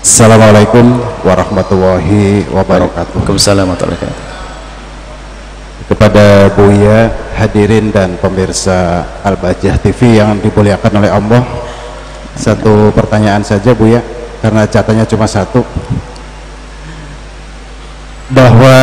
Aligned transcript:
Assalamualaikum 0.00 0.96
warahmatullahi 1.28 2.48
wabarakatuh. 2.48 3.20
Waalaikumsalam 3.20 3.68
warahmatullahi 3.68 4.00
wabarakatuh. 4.00 4.28
Kepada 5.92 6.48
Buya, 6.56 7.12
hadirin 7.36 7.92
dan 7.92 8.16
pemirsa 8.16 9.04
Al-Bajah 9.20 9.76
TV 9.76 10.16
yang 10.16 10.40
dimuliakan 10.40 11.04
oleh 11.04 11.12
Allah. 11.12 11.44
Satu 12.32 12.88
pertanyaan 12.96 13.44
saja 13.44 13.76
Buya, 13.76 14.00
karena 14.40 14.64
catanya 14.64 15.04
cuma 15.04 15.28
satu. 15.28 15.60
Bahwa 18.32 18.80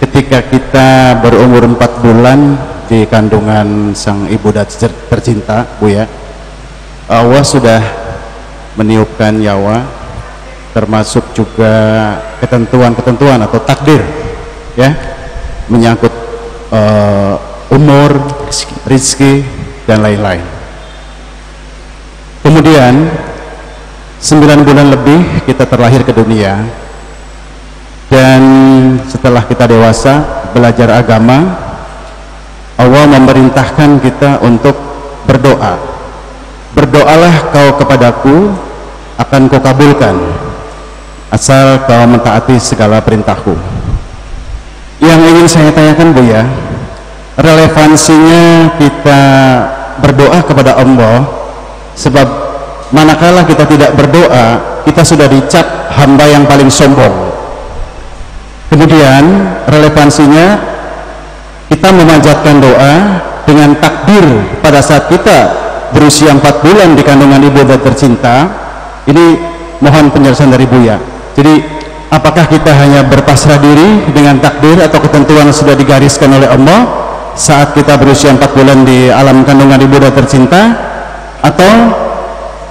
ketika 0.00 0.48
kita 0.48 1.20
berumur 1.20 1.68
empat 1.68 2.00
bulan 2.00 2.56
di 2.88 3.04
kandungan 3.04 3.92
sang 3.92 4.32
ibu 4.32 4.48
dan 4.48 4.64
tercinta 5.12 5.68
Buya, 5.76 6.08
Allah 7.04 7.44
sudah 7.44 8.01
meniupkan 8.78 9.36
nyawa 9.36 9.84
termasuk 10.72 11.36
juga 11.36 12.16
ketentuan-ketentuan 12.40 13.44
atau 13.44 13.60
takdir 13.60 14.00
ya 14.72 14.96
menyangkut 15.68 16.12
uh, 16.72 17.36
umur, 17.72 18.20
rizki 18.88 19.44
dan 19.84 20.00
lain-lain. 20.04 20.44
Kemudian 22.42 23.08
sembilan 24.18 24.60
bulan 24.64 24.88
lebih 24.92 25.20
kita 25.48 25.64
terlahir 25.68 26.02
ke 26.04 26.12
dunia 26.12 26.62
dan 28.12 28.42
setelah 29.08 29.44
kita 29.48 29.64
dewasa 29.68 30.44
belajar 30.52 31.00
agama 31.00 31.56
Allah 32.76 33.04
memerintahkan 33.08 34.00
kita 34.02 34.42
untuk 34.42 34.74
berdoa. 35.28 35.78
Berdoalah 36.72 37.52
kau 37.52 37.68
kepadaku 37.78 38.36
akan 39.20 39.48
kau 39.48 39.60
kabulkan 39.60 40.16
asal 41.32 41.80
kau 41.88 42.04
mentaati 42.04 42.60
segala 42.60 43.00
perintahku. 43.00 43.56
Yang 45.02 45.20
ingin 45.32 45.46
saya 45.48 45.70
tanyakan 45.72 46.14
Bu 46.14 46.22
ya 46.28 46.44
relevansinya 47.40 48.76
kita 48.76 49.22
berdoa 50.04 50.38
kepada 50.44 50.76
Allah 50.76 51.24
sebab 51.96 52.28
manakala 52.92 53.42
kita 53.48 53.64
tidak 53.64 53.96
berdoa 53.96 54.60
kita 54.84 55.02
sudah 55.02 55.26
dicap 55.26 55.64
hamba 55.96 56.28
yang 56.28 56.44
paling 56.44 56.68
sombong. 56.68 57.32
Kemudian 58.68 59.52
relevansinya 59.68 60.60
kita 61.68 61.88
memanjatkan 61.92 62.56
doa 62.60 62.94
dengan 63.48 63.76
takdir 63.80 64.24
pada 64.60 64.80
saat 64.84 65.08
kita 65.08 65.38
berusia 65.92 66.32
4 66.32 66.40
bulan 66.64 66.96
di 66.96 67.02
kandungan 67.04 67.40
ibu 67.42 67.60
dan 67.64 67.80
tercinta 67.80 68.61
ini 69.10 69.40
mohon 69.82 70.10
penjelasan 70.12 70.52
dari 70.52 70.66
Buya 70.68 70.98
jadi 71.32 71.64
apakah 72.12 72.44
kita 72.44 72.70
hanya 72.76 73.00
berpasrah 73.08 73.56
diri 73.56 74.04
dengan 74.12 74.36
takdir 74.38 74.76
atau 74.84 75.00
ketentuan 75.00 75.48
yang 75.48 75.56
sudah 75.56 75.72
digariskan 75.72 76.28
oleh 76.28 76.46
Allah 76.46 76.84
saat 77.32 77.72
kita 77.72 77.96
berusia 77.96 78.28
4 78.36 78.44
bulan 78.52 78.84
di 78.84 79.08
alam 79.08 79.40
kandungan 79.48 79.80
ibu 79.80 79.96
dan 79.96 80.12
tercinta? 80.12 80.62
Atau 81.40 81.72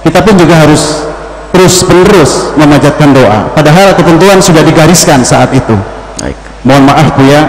kita 0.06 0.22
pun 0.22 0.38
juga 0.38 0.64
harus 0.64 1.10
terus 1.52 1.84
menerus 1.84 2.56
memanjatkan 2.56 3.12
doa 3.12 3.52
padahal 3.52 3.92
ketentuan 3.92 4.40
sudah 4.40 4.64
digariskan 4.64 5.20
saat 5.20 5.52
itu. 5.52 5.76
Baik. 6.22 6.38
mohon 6.62 6.86
maaf 6.86 7.12
Buya 7.18 7.44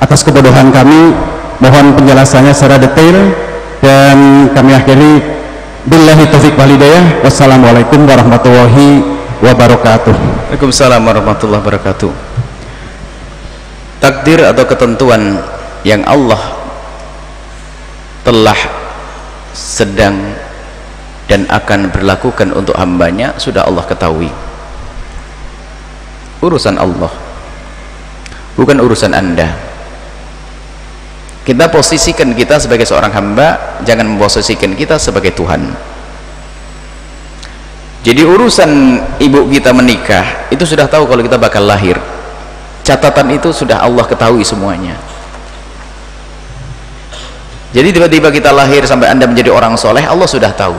atas 0.00 0.24
kebodohan 0.24 0.72
kami. 0.72 1.14
Mohon 1.58 1.98
penjelasannya 1.98 2.54
secara 2.54 2.80
detail. 2.80 3.34
Dan 3.78 4.48
kami 4.54 4.74
akhiri. 4.74 5.14
Billahi 5.88 6.27
taufik 6.58 6.66
wal 6.66 6.74
hidayah 6.74 7.22
wassalamualaikum 7.22 8.02
warahmatullahi 8.02 8.88
wabarakatuh. 9.38 10.14
Waalaikumsalam 10.50 11.06
warahmatullahi 11.06 11.62
wabarakatuh. 11.62 12.10
Takdir 14.02 14.42
atau 14.42 14.64
ketentuan 14.66 15.38
yang 15.86 16.02
Allah 16.02 16.58
telah 18.26 18.58
sedang 19.54 20.34
dan 21.30 21.46
akan 21.46 21.94
berlakukan 21.94 22.50
untuk 22.50 22.74
hambanya 22.74 23.38
sudah 23.38 23.62
Allah 23.62 23.86
ketahui. 23.86 24.30
Urusan 26.42 26.74
Allah 26.74 27.14
bukan 28.58 28.82
urusan 28.82 29.14
anda. 29.14 29.54
Kita 31.46 31.70
posisikan 31.70 32.34
kita 32.34 32.60
sebagai 32.60 32.84
seorang 32.84 33.14
hamba 33.14 33.78
jangan 33.86 34.04
memposisikan 34.04 34.76
kita 34.76 35.00
sebagai 35.00 35.32
Tuhan 35.32 35.96
jadi 38.08 38.24
urusan 38.24 38.70
ibu 39.20 39.52
kita 39.52 39.68
menikah 39.76 40.48
itu 40.48 40.64
sudah 40.64 40.88
tahu 40.88 41.04
kalau 41.04 41.20
kita 41.20 41.36
bakal 41.36 41.60
lahir. 41.60 42.00
Catatan 42.80 43.28
itu 43.36 43.52
sudah 43.52 43.84
Allah 43.84 44.00
ketahui 44.08 44.40
semuanya. 44.40 44.96
Jadi 47.76 47.92
tiba-tiba 47.92 48.32
kita 48.32 48.48
lahir 48.48 48.80
sampai 48.88 49.12
anda 49.12 49.28
menjadi 49.28 49.52
orang 49.52 49.76
soleh 49.76 50.08
Allah 50.08 50.24
sudah 50.24 50.48
tahu. 50.56 50.72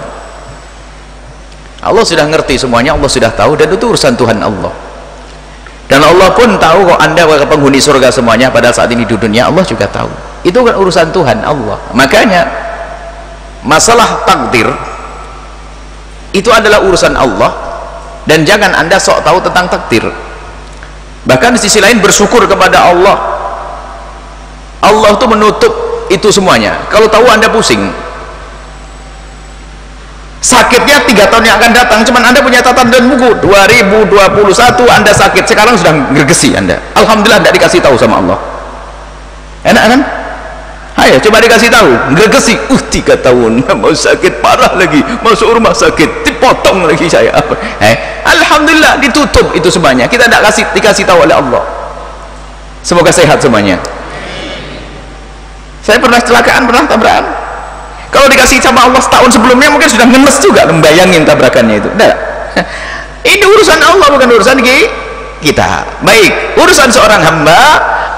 Allah 1.85 2.01
sudah 2.01 2.25
ngerti 2.25 2.57
semuanya 2.57 2.97
Allah 2.97 3.05
sudah 3.05 3.29
tahu 3.29 3.53
dan 3.53 3.69
itu 3.69 3.85
urusan 3.85 4.17
Tuhan 4.17 4.41
Allah. 4.41 4.73
Dan 5.85 6.01
Allah 6.01 6.33
pun 6.33 6.57
tahu 6.57 6.81
kok 6.89 6.97
anda 6.97 7.29
penghuni 7.45 7.77
surga 7.77 8.09
semuanya 8.09 8.49
pada 8.49 8.73
saat 8.73 8.89
ini 8.89 9.05
di 9.05 9.13
dunia 9.13 9.53
Allah 9.53 9.61
juga 9.69 9.85
tahu. 9.85 10.09
Itu 10.41 10.65
kan 10.65 10.81
urusan 10.81 11.13
Tuhan 11.13 11.45
Allah. 11.45 11.77
Makanya 11.93 12.49
masalah 13.61 14.25
takdir 14.25 14.65
itu 16.33 16.49
adalah 16.53 16.83
urusan 16.85 17.13
Allah. 17.17 17.51
Dan 18.29 18.45
jangan 18.45 18.75
anda 18.77 19.01
sok 19.01 19.25
tahu 19.25 19.41
tentang 19.41 19.65
takdir. 19.65 20.05
Bahkan 21.25 21.57
di 21.57 21.59
sisi 21.59 21.81
lain 21.81 21.97
bersyukur 21.97 22.45
kepada 22.45 22.93
Allah. 22.93 23.17
Allah 24.85 25.09
itu 25.17 25.25
menutup 25.25 25.73
itu 26.13 26.29
semuanya. 26.29 26.77
Kalau 26.93 27.09
tahu 27.09 27.25
anda 27.25 27.49
pusing. 27.49 27.89
Sakitnya 30.39 31.03
tiga 31.03 31.27
tahun 31.27 31.43
yang 31.49 31.57
akan 31.57 31.71
datang. 31.73 31.99
Cuman 32.05 32.21
anda 32.21 32.39
punya 32.39 32.61
catatan 32.61 32.93
dan 32.93 33.09
buku. 33.09 33.43
2021 33.43 34.85
anda 34.87 35.11
sakit. 35.11 35.43
Sekarang 35.49 35.73
sudah 35.73 36.13
gergesi 36.13 36.53
anda. 36.53 36.77
Alhamdulillah 36.93 37.41
tidak 37.43 37.55
dikasih 37.59 37.81
tahu 37.81 37.97
sama 37.97 38.21
Allah. 38.21 38.39
Enak 39.65 39.83
kan 39.89 40.01
ayo 41.05 41.15
coba 41.21 41.37
dikasih 41.39 41.69
tahu. 41.71 41.91
Gegesi 42.17 42.53
uh 42.57 42.81
tiga 42.91 43.15
tahun. 43.19 43.63
Mau 43.81 43.93
sakit 43.93 44.43
parah 44.43 44.75
lagi. 44.75 44.99
Masuk 45.23 45.53
rumah 45.55 45.71
sakit. 45.71 46.25
Dipotong 46.25 46.87
lagi 46.87 47.05
saya. 47.07 47.35
Eh, 47.79 47.95
Alhamdulillah 48.25 48.99
ditutup 48.99 49.53
itu 49.55 49.69
semuanya. 49.71 50.09
Kita 50.09 50.27
tidak 50.27 50.51
kasih 50.51 50.63
dikasih 50.75 51.03
tahu 51.05 51.23
oleh 51.23 51.35
Allah. 51.35 51.63
Semoga 52.83 53.11
sehat 53.11 53.39
semuanya. 53.43 53.77
Saya 55.83 55.97
pernah 55.99 56.19
kecelakaan 56.21 56.63
pernah 56.67 56.83
tabrakan. 56.85 57.25
Kalau 58.09 58.25
dikasih 58.25 58.57
sama 58.57 58.89
Allah 58.89 59.01
setahun 59.01 59.37
sebelumnya 59.37 59.69
mungkin 59.69 59.89
sudah 59.89 60.05
ngenes 60.09 60.37
juga. 60.41 60.65
Membayangin 60.65 61.23
tabrakannya 61.23 61.75
itu. 61.77 61.89
Tidak 61.93 62.15
ini 63.31 63.45
urusan 63.45 63.77
Allah 63.77 64.07
bukan 64.09 64.27
urusan 64.31 64.57
kita. 65.39 65.69
Baik 66.01 66.57
urusan 66.57 66.89
seorang 66.89 67.21
hamba 67.21 67.61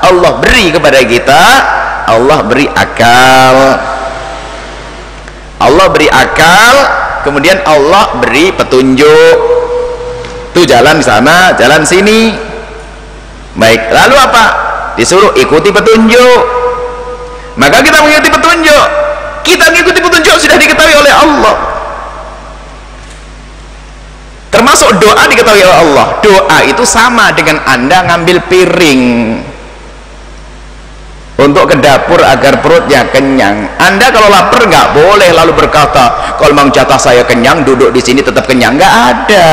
Allah 0.02 0.31
beri 0.42 0.74
kepada 0.74 1.00
kita 1.06 1.44
Allah 2.07 2.39
beri 2.45 2.67
akal. 2.72 3.57
Allah 5.62 5.88
beri 5.94 6.09
akal 6.09 6.75
kemudian 7.22 7.62
Allah 7.66 8.17
beri 8.17 8.50
petunjuk. 8.53 9.35
Itu 10.51 10.62
jalan 10.67 11.00
sana 11.00 11.53
jalan 11.56 11.85
sini. 11.85 12.34
Baik 13.56 13.91
lalu 13.91 14.16
apa? 14.17 14.45
Disuruh 14.97 15.35
ikuti 15.38 15.69
petunjuk. 15.69 16.41
Maka 17.59 17.84
kita 17.84 18.00
mengikuti 18.00 18.29
petunjuk. 18.31 18.88
Kita 19.41 19.63
mengikuti 19.69 20.00
petunjuk 20.00 20.36
sudah 20.39 20.57
diketahui 20.57 20.95
oleh 20.95 21.13
Allah. 21.13 21.56
Termasuk 24.51 25.00
doa 25.00 25.24
diketahui 25.27 25.63
oleh 25.63 25.80
Allah. 25.80 26.07
Doa 26.24 26.57
itu 26.68 26.83
sama 26.83 27.31
dengan 27.31 27.59
anda 27.63 28.04
ngambil 28.07 28.44
piring 28.51 29.04
untuk 31.42 31.74
ke 31.74 31.76
dapur 31.82 32.22
agar 32.22 32.62
perutnya 32.62 33.10
kenyang. 33.10 33.66
Anda 33.82 34.14
kalau 34.14 34.30
lapar 34.30 34.62
nggak 34.70 34.94
boleh 34.94 35.30
lalu 35.34 35.58
berkata 35.58 36.38
kalau 36.38 36.54
memang 36.54 36.70
jatah 36.70 37.02
saya 37.02 37.26
kenyang 37.26 37.66
duduk 37.66 37.90
di 37.90 38.02
sini 38.02 38.22
tetap 38.22 38.46
kenyang. 38.46 38.78
Nggak 38.78 38.94
ada. 38.94 39.50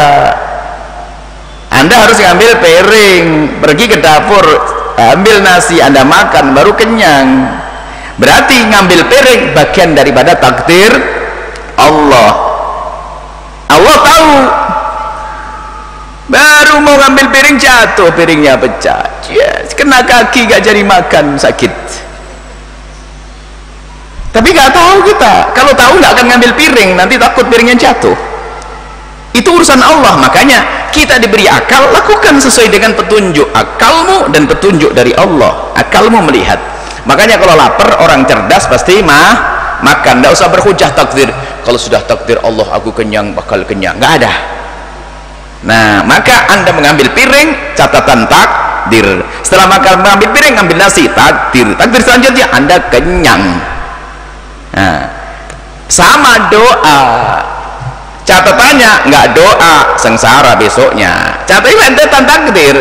Anda 1.73 1.95
harus 2.05 2.17
ngambil 2.21 2.51
piring 2.61 3.25
pergi 3.61 3.85
ke 3.89 3.97
dapur 4.01 4.45
ambil 4.99 5.41
nasi 5.41 5.79
anda 5.79 6.05
makan 6.05 6.53
baru 6.53 6.75
kenyang. 6.77 7.29
Berarti 8.19 8.67
ngambil 8.67 9.01
piring 9.07 9.43
bagian 9.55 9.95
daripada 9.95 10.35
takdir 10.35 10.91
Allah. 11.79 12.31
Allah 13.69 13.97
tahu 14.03 14.33
baru 16.69 16.85
mau 16.85 17.01
ngambil 17.01 17.33
piring 17.33 17.57
jatuh 17.57 18.13
piringnya 18.13 18.61
pecah. 18.61 19.25
Yes. 19.33 19.73
kena 19.73 20.05
kaki 20.05 20.45
gak 20.45 20.61
jadi 20.61 20.85
makan 20.85 21.41
sakit. 21.41 21.73
Tapi 24.37 24.49
gak 24.53 24.77
tahu 24.77 25.01
kita. 25.09 25.57
Kalau 25.57 25.73
tahu 25.73 25.97
gak 25.97 26.13
akan 26.13 26.27
ngambil 26.29 26.53
piring 26.61 26.93
nanti 26.93 27.17
takut 27.17 27.49
piringnya 27.49 27.73
jatuh. 27.73 28.13
Itu 29.33 29.57
urusan 29.57 29.81
Allah 29.81 30.21
makanya 30.21 30.93
kita 30.93 31.17
diberi 31.17 31.49
akal 31.49 31.89
lakukan 31.89 32.37
sesuai 32.37 32.69
dengan 32.69 32.93
petunjuk 32.93 33.49
akalmu 33.57 34.29
dan 34.29 34.45
petunjuk 34.45 34.93
dari 34.93 35.17
Allah. 35.17 35.73
Akalmu 35.73 36.21
melihat. 36.29 36.61
Makanya 37.09 37.41
kalau 37.41 37.57
lapar 37.57 37.97
orang 38.05 38.29
cerdas 38.29 38.69
pasti 38.69 39.01
mah 39.01 39.81
makan. 39.81 40.21
Tidak 40.21 40.37
usah 40.37 40.53
berhujah 40.53 40.93
takdir. 40.93 41.33
Kalau 41.65 41.81
sudah 41.81 42.05
takdir 42.05 42.37
Allah 42.45 42.69
aku 42.77 42.93
kenyang 42.93 43.33
bakal 43.33 43.65
kenyang. 43.65 43.97
Nggak 43.97 44.13
ada 44.21 44.58
nah 45.59 46.07
maka 46.07 46.47
anda 46.55 46.71
mengambil 46.71 47.11
piring 47.15 47.75
catatan 47.75 48.27
takdir. 48.31 49.23
Setelah 49.43 49.67
makan 49.79 50.07
mengambil 50.07 50.29
piring 50.35 50.55
ambil 50.55 50.77
nasi 50.79 51.11
takdir. 51.11 51.67
Takdir 51.75 52.01
selanjutnya 52.03 52.47
anda 52.55 52.77
kenyang. 52.91 53.43
Nah 54.75 54.99
sama 55.89 56.53
doa. 56.53 57.01
Catatannya 58.29 59.09
nggak 59.09 59.27
doa 59.33 59.97
sengsara 59.97 60.53
besoknya. 60.61 61.41
Catatnya 61.49 61.89
ente 61.89 62.05
takdir. 62.13 62.77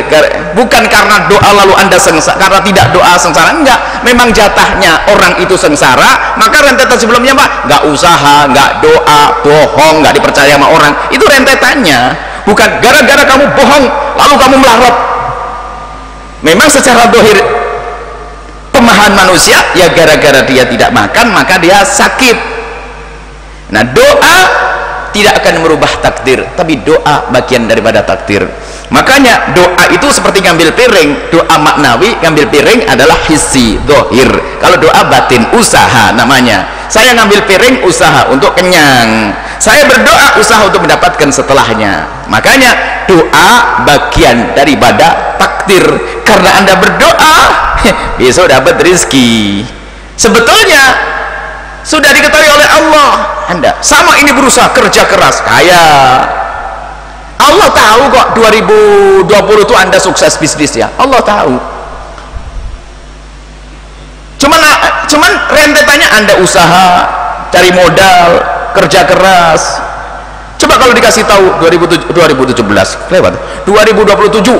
Bukan 0.51 0.83
karena 0.91 1.23
doa 1.31 1.49
lalu 1.63 1.71
anda 1.71 1.95
sengsara 1.95 2.35
karena 2.35 2.59
tidak 2.59 2.91
doa 2.91 3.15
sengsara. 3.15 3.55
Enggak. 3.55 3.79
Memang 4.03 4.35
jatahnya 4.35 5.07
orang 5.07 5.39
itu 5.39 5.55
sengsara 5.55 6.35
maka 6.35 6.67
rentetan 6.67 6.99
sebelumnya 6.99 7.31
pak 7.31 7.63
nggak 7.63 7.81
usaha 7.87 8.43
nggak 8.51 8.83
doa 8.83 9.21
bohong 9.39 10.03
nggak 10.03 10.19
dipercaya 10.19 10.59
sama 10.59 10.67
orang. 10.67 10.91
Itu 11.15 11.23
rentetannya 11.23 12.26
bukan 12.47 12.69
gara-gara 12.79 13.23
kamu 13.27 13.45
bohong 13.51 13.85
lalu 14.15 14.35
kamu 14.39 14.55
melarut 14.55 14.95
memang 16.41 16.71
secara 16.71 17.11
dohir 17.11 17.37
pemahaman 18.71 19.27
manusia 19.27 19.57
ya 19.73 19.89
gara-gara 19.89 20.45
dia 20.45 20.63
tidak 20.69 20.93
makan 20.93 21.33
maka 21.33 21.57
dia 21.57 21.81
sakit. 21.81 22.37
Nah 23.73 23.83
doa 23.83 24.39
tidak 25.11 25.43
akan 25.43 25.65
merubah 25.65 25.89
takdir 25.99 26.45
tapi 26.53 26.79
doa 26.85 27.27
bagian 27.33 27.65
daripada 27.65 28.05
takdir 28.05 28.45
makanya 28.87 29.51
doa 29.51 29.83
itu 29.91 30.07
seperti 30.07 30.39
ngambil 30.43 30.71
piring 30.71 31.09
doa 31.27 31.55
maknawi 31.59 32.15
ngambil 32.23 32.47
piring 32.47 32.87
adalah 32.87 33.15
hisi 33.27 33.75
dohir. 33.83 34.27
Kalau 34.63 34.77
doa 34.79 35.01
batin 35.11 35.43
usaha 35.55 36.15
namanya. 36.15 36.77
Saya 36.87 37.11
ngambil 37.19 37.43
piring 37.43 37.83
usaha 37.83 38.31
untuk 38.31 38.55
kenyang. 38.55 39.35
Saya 39.59 39.83
berdoa 39.91 40.39
usaha 40.39 40.63
untuk 40.63 40.87
mendapatkan 40.87 41.27
setelahnya. 41.27 42.25
Makanya 42.31 43.03
doa 43.11 43.83
bagian 43.83 44.55
daripada 44.55 45.35
takdir. 45.35 45.83
Karena 46.23 46.63
anda 46.63 46.79
berdoa 46.79 47.37
besok 48.19 48.47
dapat 48.47 48.79
rezeki. 48.79 49.67
Sebetulnya 50.15 50.83
sudah 51.83 52.09
diketahui 52.15 52.49
oleh 52.49 52.67
Allah. 52.71 53.11
Anda 53.51 53.79
sama 53.83 54.15
ini 54.19 54.31
berusaha 54.31 54.71
kerja 54.71 55.07
keras. 55.07 55.43
Kaya 55.43 55.83
Allah 57.37 57.69
tahu 57.69 58.01
kok 58.09 58.27
2020 58.33 59.65
itu 59.65 59.73
anda 59.77 59.97
sukses 60.01 60.33
bisnis 60.41 60.73
ya. 60.73 60.89
Allah 60.97 61.21
tahu. 61.21 61.53
Cuman 64.41 64.59
cuman 65.05 65.31
rentetannya 65.53 66.07
anda 66.13 66.33
usaha 66.41 66.89
cari 67.53 67.69
modal 67.73 68.41
kerja 68.73 69.05
keras. 69.05 69.81
Coba 70.57 70.81
kalau 70.81 70.93
dikasih 70.97 71.25
tahu 71.29 71.61
2017 71.61 72.57
lewat. 73.13 73.33
2027 73.69 74.57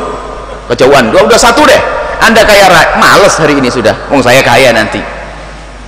kejauhan. 0.74 1.06
2021 1.10 1.72
deh. 1.74 1.82
Anda 2.18 2.42
kaya 2.46 2.98
males 2.98 3.38
hari 3.38 3.58
ini 3.58 3.70
sudah. 3.70 3.94
Mau 4.10 4.22
saya 4.22 4.42
kaya 4.46 4.74
nanti. 4.74 5.02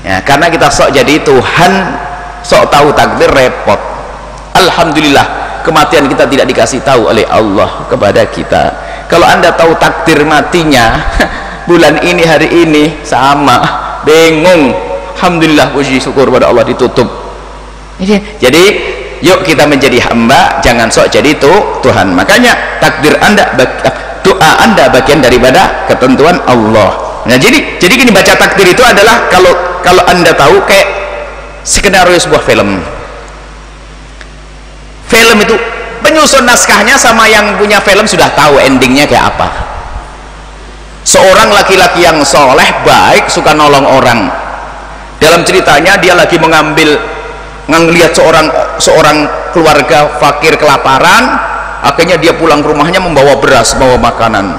Ya, 0.01 0.23
karena 0.25 0.47
kita 0.49 0.71
sok 0.71 0.95
jadi 0.95 1.21
Tuhan 1.21 1.71
sok 2.41 2.73
tahu 2.73 2.89
takdir 2.97 3.29
repot. 3.29 3.77
Alhamdulillah 4.57 5.48
kematian 5.63 6.05
kita 6.07 6.25
tidak 6.27 6.45
dikasih 6.49 6.81
tahu 6.83 7.11
oleh 7.11 7.25
Allah 7.27 7.85
kepada 7.87 8.25
kita. 8.27 8.63
Kalau 9.09 9.25
anda 9.25 9.49
tahu 9.53 9.73
takdir 9.81 10.21
matinya 10.25 10.97
bulan 11.69 12.01
ini 12.05 12.23
hari 12.23 12.49
ini 12.49 12.83
sama. 13.01 13.57
Bingung. 14.05 14.71
Alhamdulillah 15.19 15.75
puji 15.75 15.99
syukur 15.99 16.31
pada 16.31 16.47
Allah 16.47 16.63
ditutup. 16.63 17.07
Jadi 18.39 18.63
yuk 19.19 19.43
kita 19.43 19.67
menjadi 19.67 19.99
hamba 20.07 20.63
jangan 20.63 20.87
sok 20.87 21.11
jadi 21.11 21.35
tuh 21.35 21.83
Tuhan. 21.83 22.15
Makanya 22.15 22.79
takdir 22.79 23.19
anda 23.19 23.43
doa 24.23 24.51
anda 24.63 24.87
bagian 24.87 25.19
daripada 25.19 25.85
ketentuan 25.91 26.39
Allah. 26.47 27.23
Nah 27.27 27.35
jadi 27.35 27.75
jadi 27.75 27.93
gini 27.99 28.11
baca 28.15 28.31
takdir 28.39 28.71
itu 28.71 28.79
adalah 28.79 29.27
kalau 29.27 29.51
kalau 29.83 30.03
anda 30.07 30.31
tahu 30.31 30.63
kayak 30.63 30.87
skenario 31.67 32.15
sebuah 32.15 32.43
film 32.47 32.79
film 35.09 35.37
itu. 35.41 35.57
Penyusun 35.99 36.47
naskahnya 36.47 36.95
sama 36.95 37.27
yang 37.27 37.59
punya 37.59 37.83
film 37.83 38.07
sudah 38.07 38.31
tahu 38.31 38.55
endingnya 38.55 39.03
kayak 39.03 39.35
apa. 39.35 39.51
Seorang 41.03 41.51
laki-laki 41.51 42.07
yang 42.07 42.23
soleh 42.23 42.71
baik 42.87 43.27
suka 43.27 43.51
nolong 43.51 43.83
orang. 43.83 44.31
Dalam 45.19 45.43
ceritanya 45.43 45.99
dia 45.99 46.15
lagi 46.15 46.39
mengambil 46.39 46.95
ngelihat 47.67 48.15
seorang 48.15 48.47
seorang 48.79 49.27
keluarga 49.51 50.15
fakir 50.23 50.55
kelaparan. 50.55 51.51
Akhirnya 51.83 52.15
dia 52.19 52.35
pulang 52.35 52.63
ke 52.63 52.67
rumahnya 52.71 53.03
membawa 53.03 53.35
beras 53.39 53.75
membawa 53.75 54.11
makanan. 54.11 54.55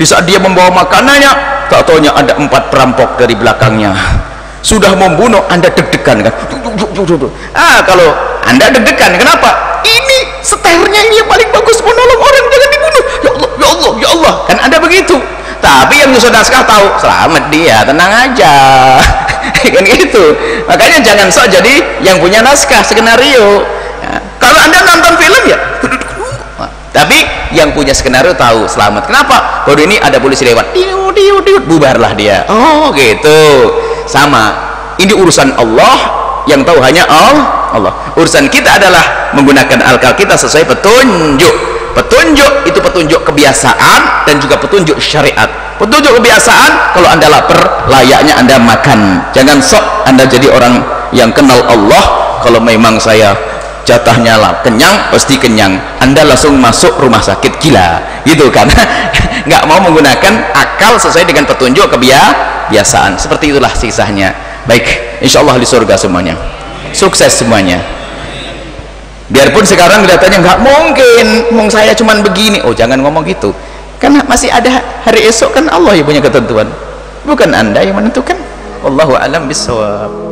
Di 0.00 0.08
saat 0.08 0.24
dia 0.24 0.40
membawa 0.40 0.72
makanannya 0.72 1.32
tak 1.68 1.84
taunya 1.84 2.16
ada 2.16 2.32
empat 2.32 2.72
perampok 2.72 3.20
dari 3.20 3.36
belakangnya. 3.36 3.92
Sudah 4.64 4.96
membunuh 4.96 5.44
anda 5.52 5.68
deg-degan 5.68 6.24
kan? 6.24 6.32
Ah 7.52 7.84
kalau 7.84 8.08
anda 8.48 8.72
deg-degan 8.72 9.20
kenapa 9.20 9.67
ini 9.84 10.18
seternya 10.42 11.00
ini 11.06 11.14
yang 11.20 11.28
paling 11.28 11.48
bagus 11.52 11.78
menolong 11.82 12.20
orang 12.20 12.44
jangan 12.48 12.68
dibunuh. 12.72 13.04
Ya 13.22 13.30
Allah 13.30 13.50
ya 13.58 13.68
Allah 13.68 13.92
ya 13.98 14.08
Allah. 14.14 14.34
Kan 14.48 14.56
anda 14.62 14.78
begitu. 14.82 15.16
Tapi 15.58 15.94
yang 15.98 16.14
nyusun 16.14 16.30
naskah 16.30 16.62
tahu 16.62 16.86
selamat 17.02 17.50
dia 17.50 17.82
tenang 17.82 18.12
aja. 18.14 18.54
Kan 19.74 19.84
gitu. 19.84 20.24
Makanya 20.70 20.98
jangan 21.02 21.28
sok 21.34 21.50
jadi 21.50 22.02
yang 22.02 22.22
punya 22.22 22.42
naskah 22.42 22.82
skenario. 22.86 23.66
Ya. 23.98 24.22
kalau 24.38 24.62
anda 24.62 24.78
nonton 24.86 25.18
film 25.18 25.42
ya 25.50 25.58
tapi 26.98 27.22
yang 27.54 27.70
punya 27.70 27.94
skenario 27.94 28.34
tahu 28.34 28.66
selamat. 28.66 29.06
Kenapa? 29.06 29.62
Baru 29.62 29.78
ini 29.86 30.02
ada 30.02 30.18
polisi 30.18 30.42
lewat. 30.42 30.74
Diu, 30.74 31.14
diu, 31.14 31.38
diu, 31.46 31.58
bubarlah 31.62 32.10
dia. 32.18 32.42
Oh 32.50 32.90
gitu. 32.90 33.70
Sama. 34.10 34.56
Ini 34.98 35.14
urusan 35.14 35.54
Allah. 35.54 36.18
Yang 36.48 36.64
tahu 36.64 36.78
hanya 36.80 37.04
Allah 37.06 37.57
Allah. 37.72 37.92
Urusan 38.16 38.48
kita 38.48 38.80
adalah 38.80 39.32
menggunakan 39.36 39.78
akal 39.84 40.12
kita 40.16 40.34
sesuai 40.34 40.64
petunjuk. 40.64 41.54
Petunjuk 41.96 42.68
itu 42.68 42.78
petunjuk 42.78 43.20
kebiasaan 43.26 44.28
dan 44.28 44.34
juga 44.38 44.54
petunjuk 44.60 44.96
syariat. 45.02 45.50
Petunjuk 45.78 46.14
kebiasaan 46.22 46.94
kalau 46.94 47.08
anda 47.10 47.26
lapar 47.26 47.58
layaknya 47.90 48.38
anda 48.38 48.56
makan. 48.58 49.18
Jangan 49.34 49.58
sok 49.58 49.84
anda 50.06 50.22
jadi 50.26 50.46
orang 50.50 50.78
yang 51.10 51.34
kenal 51.34 51.58
Allah. 51.66 52.38
Kalau 52.38 52.62
memang 52.62 53.02
saya 53.02 53.34
jatahnya 53.82 54.38
lah 54.38 54.62
kenyang 54.62 55.10
pasti 55.10 55.34
kenyang. 55.34 55.74
Anda 55.98 56.22
langsung 56.22 56.54
masuk 56.62 57.02
rumah 57.02 57.18
sakit 57.18 57.58
gila. 57.58 58.22
Gitu 58.22 58.46
kan? 58.54 58.70
Nggak 59.48 59.62
mau 59.66 59.82
menggunakan 59.82 60.54
akal 60.54 61.02
sesuai 61.02 61.26
dengan 61.26 61.50
petunjuk 61.50 61.90
kebiasaan 61.90 63.18
seperti 63.18 63.50
itulah 63.50 63.74
sisanya. 63.74 64.30
Baik 64.70 65.18
insya 65.18 65.42
Allah 65.42 65.58
di 65.58 65.66
surga 65.66 65.98
semuanya 65.98 66.57
sukses 66.92 67.32
semuanya. 67.32 67.80
Biarpun 69.28 69.64
sekarang 69.64 70.04
kelihatannya 70.08 70.38
nggak 70.40 70.58
mungkin 70.64 71.26
mong 71.52 71.68
saya 71.68 71.92
cuman 71.92 72.24
begini. 72.24 72.64
Oh 72.64 72.72
jangan 72.72 73.00
ngomong 73.00 73.24
gitu. 73.28 73.52
Karena 73.98 74.22
masih 74.24 74.48
ada 74.48 74.80
hari 75.04 75.26
esok 75.26 75.58
kan 75.58 75.66
Allah 75.68 75.96
yang 75.96 76.06
punya 76.06 76.22
ketentuan. 76.22 76.70
Bukan 77.26 77.50
anda 77.52 77.84
yang 77.84 77.98
menentukan. 77.98 78.36
Allahu 78.84 79.18
alam 79.18 79.50
bisawab 79.50 80.27